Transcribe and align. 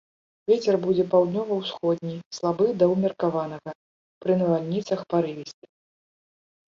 Вецер 0.51 0.75
будзе 0.85 1.03
паўднёва-ўсходні, 1.09 2.15
слабы 2.37 2.65
да 2.83 2.87
ўмеркаванага, 2.93 3.73
пры 4.25 4.39
навальніцах 4.41 4.99
парывісты. 5.15 5.65